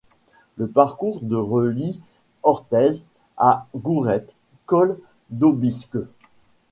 Le 0.57 0.67
parcours 0.67 1.19
de 1.21 1.35
relie 1.35 2.01
Orthez 2.41 3.03
à 3.37 3.67
Gourette- 3.75 4.31
Col 4.65 4.97
d'Aubisque. 5.29 5.97